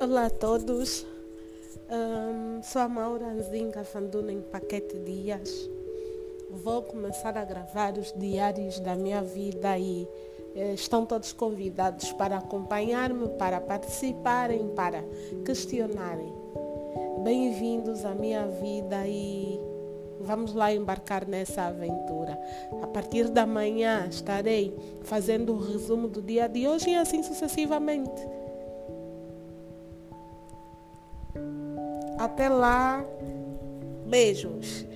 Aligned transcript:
Olá 0.00 0.26
a 0.26 0.30
todos, 0.30 1.04
um, 1.90 2.62
sou 2.62 2.82
a 2.82 2.88
Maura 2.88 3.34
Zinga 3.50 3.82
Fanduna 3.82 4.32
em 4.32 4.40
Paquete 4.40 4.96
Dias. 5.00 5.68
Vou 6.62 6.82
começar 6.82 7.36
a 7.36 7.44
gravar 7.44 7.98
os 7.98 8.14
diários 8.16 8.78
da 8.78 8.94
minha 8.94 9.20
vida 9.22 9.76
e 9.76 10.06
eh, 10.54 10.72
estão 10.72 11.04
todos 11.04 11.32
convidados 11.32 12.12
para 12.12 12.38
acompanhar-me, 12.38 13.28
para 13.30 13.60
participarem, 13.60 14.68
para 14.68 15.02
questionarem. 15.44 16.32
Bem-vindos 17.24 18.04
à 18.04 18.14
minha 18.14 18.46
vida 18.46 19.04
e 19.04 19.58
vamos 20.20 20.54
lá 20.54 20.72
embarcar 20.72 21.26
nessa 21.26 21.62
aventura. 21.62 22.38
A 22.80 22.86
partir 22.86 23.28
da 23.28 23.44
manhã 23.44 24.06
estarei 24.08 24.72
fazendo 25.02 25.54
o 25.54 25.58
resumo 25.58 26.06
do 26.06 26.22
dia 26.22 26.48
de 26.48 26.68
hoje 26.68 26.90
e 26.90 26.94
assim 26.94 27.20
sucessivamente. 27.20 28.47
Até 32.18 32.48
lá, 32.48 33.04
beijos. 34.06 34.86